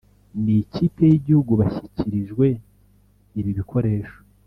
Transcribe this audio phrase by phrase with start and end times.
[0.43, 2.45] n’Ikipe y’Igihugu bashyikirijwe
[3.39, 4.15] ibi bikoresho